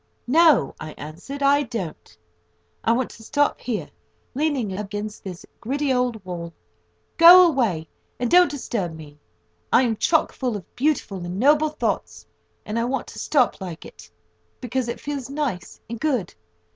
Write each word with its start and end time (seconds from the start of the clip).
"No," 0.25 0.73
I 0.79 0.93
answered, 0.93 1.43
"I 1.43 1.61
don't. 1.61 2.17
I 2.83 2.91
want 2.91 3.11
to 3.11 3.23
stop 3.23 3.61
here, 3.61 3.87
leaning 4.33 4.73
up 4.73 4.83
against 4.87 5.23
this 5.23 5.45
gritty 5.59 5.93
old 5.93 6.25
wall. 6.25 6.53
Go 7.17 7.45
away, 7.45 7.87
and 8.17 8.27
don't 8.31 8.49
disturb 8.49 8.95
me. 8.95 9.19
I 9.71 9.83
am 9.83 9.95
chock 9.95 10.31
full 10.31 10.57
of 10.57 10.75
beautiful 10.75 11.23
and 11.23 11.39
noble 11.39 11.69
thoughts, 11.69 12.25
and 12.65 12.79
I 12.79 12.83
want 12.85 13.05
to 13.09 13.19
stop 13.19 13.61
like 13.61 13.85
it, 13.85 14.09
because 14.59 14.87
it 14.87 14.99
feels 14.99 15.29
nice 15.29 15.79
and 15.87 15.99
good. 15.99 16.33